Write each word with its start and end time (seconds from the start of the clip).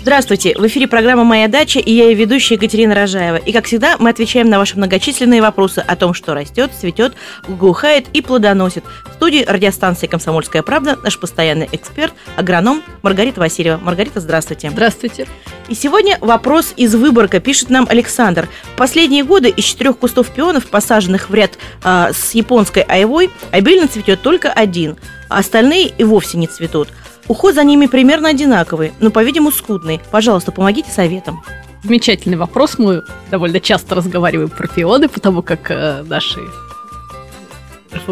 Здравствуйте! 0.00 0.54
В 0.56 0.66
эфире 0.66 0.88
программа 0.88 1.24
«Моя 1.24 1.46
дача» 1.46 1.78
и 1.78 1.92
я 1.92 2.06
ее 2.06 2.14
ведущая 2.14 2.54
Екатерина 2.54 2.94
Рожаева. 2.94 3.36
И, 3.36 3.52
как 3.52 3.66
всегда, 3.66 3.96
мы 3.98 4.08
отвечаем 4.08 4.48
на 4.48 4.56
ваши 4.56 4.78
многочисленные 4.78 5.42
вопросы 5.42 5.80
о 5.86 5.94
том, 5.94 6.14
что 6.14 6.32
растет, 6.32 6.70
цветет, 6.72 7.12
глухает 7.46 8.06
и 8.14 8.22
плодоносит. 8.22 8.82
В 9.10 9.12
студии 9.12 9.44
радиостанции 9.46 10.06
«Комсомольская 10.06 10.62
правда» 10.62 10.98
наш 11.04 11.18
постоянный 11.20 11.68
эксперт, 11.72 12.14
агроном 12.36 12.82
Маргарита 13.02 13.40
Васильева. 13.40 13.76
Маргарита, 13.76 14.20
здравствуйте. 14.20 14.70
Здравствуйте. 14.70 15.26
И 15.68 15.74
сегодня 15.74 16.16
вопрос 16.22 16.72
из 16.78 16.94
Выборга, 16.94 17.38
пишет 17.38 17.68
нам 17.68 17.86
Александр. 17.86 18.48
В 18.72 18.78
последние 18.78 19.22
годы 19.22 19.50
из 19.50 19.64
четырех 19.64 19.98
кустов 19.98 20.30
пионов, 20.30 20.66
посаженных 20.68 21.28
в 21.28 21.34
ряд 21.34 21.58
а, 21.84 22.14
с 22.14 22.32
японской 22.32 22.84
айвой, 22.88 23.30
обильно 23.50 23.86
цветет 23.86 24.22
только 24.22 24.50
один, 24.50 24.96
а 25.30 25.38
остальные 25.38 25.92
и 25.96 26.04
вовсе 26.04 26.36
не 26.36 26.46
цветут. 26.46 26.88
Уход 27.28 27.54
за 27.54 27.64
ними 27.64 27.86
примерно 27.86 28.28
одинаковый, 28.28 28.92
но, 29.00 29.10
по-видимому, 29.10 29.52
скудный. 29.52 30.00
Пожалуйста, 30.10 30.52
помогите 30.52 30.90
советом. 30.90 31.42
Замечательный 31.84 32.36
вопрос. 32.36 32.76
Мы 32.76 33.02
довольно 33.30 33.60
часто 33.60 33.94
разговариваем 33.94 34.50
про 34.50 34.66
пионы, 34.66 35.08
потому 35.08 35.42
как 35.42 35.70
э, 35.70 36.02
наши 36.02 36.40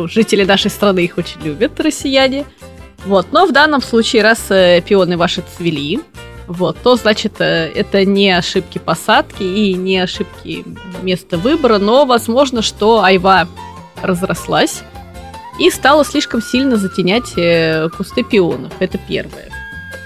жители 0.06 0.45
нашей 0.45 0.70
страны 0.70 1.00
их 1.00 1.18
очень 1.18 1.40
любят, 1.42 1.78
россияне. 1.80 2.46
Вот, 3.04 3.32
но 3.32 3.46
в 3.46 3.52
данном 3.52 3.82
случае, 3.82 4.23
раз 4.23 4.46
э, 4.50 4.80
пионы 4.80 5.16
ваши 5.16 5.42
цвели, 5.56 6.00
вот, 6.46 6.78
то 6.82 6.96
значит 6.96 7.40
э, 7.40 7.70
это 7.74 8.04
не 8.04 8.30
ошибки 8.30 8.78
посадки 8.78 9.42
и 9.42 9.74
не 9.74 9.98
ошибки 9.98 10.64
места 11.02 11.37
выбора, 11.38 11.78
но 11.78 12.06
возможно, 12.06 12.62
что 12.62 13.02
айва 13.02 13.48
разрослась 14.02 14.82
и 15.58 15.70
стала 15.70 16.04
слишком 16.04 16.40
сильно 16.40 16.76
затенять 16.76 17.32
э, 17.37 17.88
кусты 17.90 18.23
пионов. 18.23 18.73
Это 18.78 18.98
первое. 18.98 19.51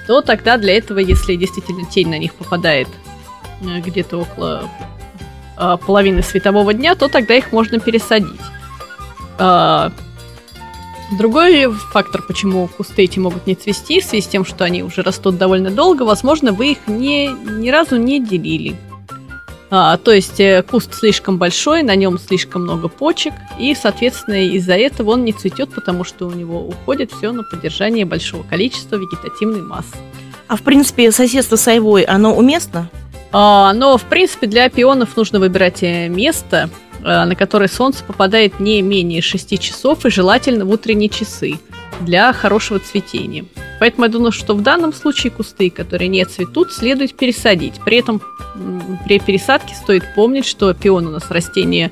То 0.07 0.21
тогда 0.21 0.57
для 0.57 0.77
этого, 0.77 0.99
если 0.99 1.37
действительно 1.37 1.85
тень 1.87 2.09
на 2.09 2.19
них 2.19 2.35
попадает 2.35 2.89
э, 3.61 3.81
где-то 3.81 4.19
около 4.19 4.69
э, 5.57 5.77
половины 5.87 6.23
светового 6.23 6.75
дня, 6.75 6.95
то 6.95 7.09
тогда 7.09 7.35
их 7.35 7.53
можно 7.53 7.79
пересадить. 7.79 8.41
Э, 9.39 9.91
другой 11.19 11.71
фактор, 11.71 12.23
почему 12.23 12.69
кусты 12.69 13.03
эти 13.03 13.19
могут 13.19 13.47
не 13.47 13.55
цвести, 13.55 14.01
в 14.01 14.05
связи 14.05 14.25
с 14.25 14.29
тем, 14.29 14.45
что 14.45 14.65
они 14.65 14.83
уже 14.83 15.03
растут 15.03 15.37
довольно 15.37 15.71
долго, 15.71 16.03
возможно, 16.03 16.53
вы 16.53 16.73
их 16.73 16.87
не, 16.87 17.29
ни 17.29 17.69
разу 17.71 17.97
не 17.97 18.25
делили. 18.25 18.77
А, 19.75 19.97
то 19.97 20.13
есть 20.13 20.39
э, 20.39 20.63
куст 20.63 20.93
слишком 20.93 21.39
большой, 21.39 21.83
на 21.83 21.97
нем 21.97 22.19
слишком 22.19 22.65
много 22.65 22.89
почек, 22.89 23.33
и, 23.59 23.75
соответственно, 23.75 24.45
из-за 24.49 24.75
этого 24.75 25.13
он 25.13 25.25
не 25.25 25.33
цветет, 25.33 25.75
потому 25.75 26.05
что 26.05 26.27
у 26.27 26.31
него 26.31 26.61
уходит 26.61 27.11
все 27.11 27.33
на 27.33 27.43
поддержание 27.43 28.05
большого 28.05 28.43
количества 28.43 28.97
вегетативной 28.97 29.63
массы. 29.63 29.97
А 30.47 30.57
в 30.57 30.63
принципе, 30.63 31.11
соседство 31.11 31.57
с 31.57 31.67
айвой, 31.69 32.03
оно 32.03 32.37
уместно? 32.37 32.91
А, 33.33 33.73
но, 33.73 33.97
в 33.97 34.03
принципе, 34.03 34.47
для 34.47 34.69
пионов 34.69 35.17
нужно 35.17 35.39
выбирать 35.39 35.83
э, 35.83 36.09
место, 36.09 36.69
э, 37.03 37.25
на 37.25 37.35
которое 37.35 37.69
солнце 37.69 38.05
попадает 38.05 38.61
не 38.61 38.83
менее 38.83 39.23
6 39.23 39.59
часов 39.59 40.05
и 40.05 40.11
желательно 40.11 40.67
в 40.67 40.71
утренние 40.71 41.09
часы 41.09 41.59
для 42.03 42.35
хорошего 42.35 42.79
цветения. 42.79 43.47
Поэтому 43.81 44.05
я 44.05 44.13
думаю, 44.13 44.33
что 44.33 44.55
в 44.55 44.61
данном 44.61 44.93
случае 44.93 45.31
кусты, 45.31 45.71
которые 45.71 46.09
не 46.09 46.23
цветут, 46.27 46.75
следует 46.75 47.15
пересадить. 47.15 47.81
При 47.83 47.97
этом 47.97 48.21
при 49.05 49.19
пересадке 49.19 49.75
стоит 49.75 50.05
помнить, 50.15 50.47
что 50.47 50.73
пион 50.75 51.07
у 51.07 51.11
нас 51.11 51.31
растение 51.31 51.91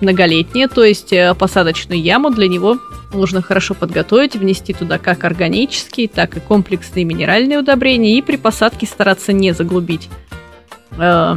многолетнее, 0.00 0.68
то 0.68 0.82
есть 0.82 1.12
э, 1.12 1.34
посадочную 1.34 2.00
яму 2.00 2.30
для 2.30 2.48
него 2.48 2.78
нужно 3.12 3.42
хорошо 3.42 3.74
подготовить, 3.74 4.34
внести 4.34 4.72
туда 4.72 4.98
как 4.98 5.24
органические, 5.24 6.08
так 6.08 6.36
и 6.36 6.40
комплексные 6.40 7.04
минеральные 7.04 7.58
удобрения 7.58 8.16
и 8.16 8.22
при 8.22 8.36
посадке 8.36 8.86
стараться 8.86 9.32
не 9.32 9.52
заглубить 9.52 10.08
э, 10.98 11.36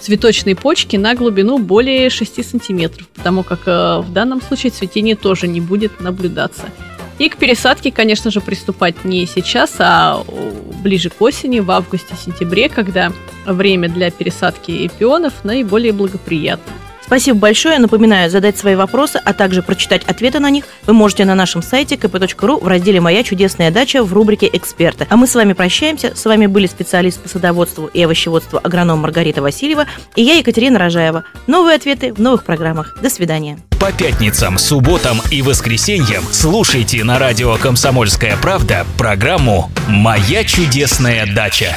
цветочные 0.00 0.56
почки 0.56 0.96
на 0.96 1.14
глубину 1.14 1.58
более 1.58 2.10
6 2.10 2.44
сантиметров, 2.44 3.08
потому 3.14 3.42
как 3.42 3.60
э, 3.66 3.98
в 4.00 4.12
данном 4.12 4.42
случае 4.42 4.70
цветение 4.70 5.16
тоже 5.16 5.48
не 5.48 5.60
будет 5.60 6.00
наблюдаться. 6.00 6.64
И 7.18 7.28
к 7.28 7.36
пересадке, 7.36 7.92
конечно 7.92 8.30
же, 8.30 8.40
приступать 8.40 9.04
не 9.04 9.24
сейчас, 9.26 9.76
а 9.78 10.24
ближе 10.84 11.10
к 11.10 11.20
осени, 11.20 11.58
в 11.58 11.70
августе-сентябре, 11.70 12.68
когда 12.68 13.12
время 13.46 13.88
для 13.88 14.12
пересадки 14.12 14.88
пионов 14.98 15.42
наиболее 15.42 15.92
благоприятно. 15.92 16.72
Спасибо 17.06 17.38
большое. 17.38 17.78
Напоминаю, 17.78 18.30
задать 18.30 18.56
свои 18.56 18.74
вопросы, 18.74 19.20
а 19.22 19.32
также 19.32 19.62
прочитать 19.62 20.02
ответы 20.04 20.40
на 20.40 20.50
них 20.50 20.64
вы 20.86 20.94
можете 20.94 21.24
на 21.24 21.34
нашем 21.34 21.62
сайте 21.62 21.96
kp.ru 21.96 22.62
в 22.62 22.66
разделе 22.66 23.00
«Моя 23.00 23.22
чудесная 23.22 23.70
дача» 23.70 24.02
в 24.02 24.12
рубрике 24.12 24.48
«Эксперты». 24.52 25.06
А 25.10 25.16
мы 25.16 25.26
с 25.26 25.34
вами 25.34 25.52
прощаемся. 25.52 26.16
С 26.16 26.24
вами 26.24 26.46
были 26.46 26.66
специалист 26.66 27.20
по 27.20 27.28
садоводству 27.28 27.86
и 27.86 28.02
овощеводству 28.02 28.58
агроном 28.62 29.00
Маргарита 29.00 29.42
Васильева 29.42 29.86
и 30.16 30.22
я, 30.22 30.34
Екатерина 30.34 30.78
Рожаева. 30.78 31.24
Новые 31.46 31.76
ответы 31.76 32.12
в 32.12 32.20
новых 32.20 32.44
программах. 32.44 32.96
До 33.02 33.10
свидания. 33.10 33.58
По 33.78 33.92
пятницам, 33.92 34.56
субботам 34.58 35.20
и 35.30 35.42
воскресеньям 35.42 36.24
слушайте 36.32 37.04
на 37.04 37.18
радио 37.18 37.56
«Комсомольская 37.56 38.36
правда» 38.38 38.86
программу 38.96 39.70
«Моя 39.88 40.42
чудесная 40.44 41.26
дача». 41.26 41.74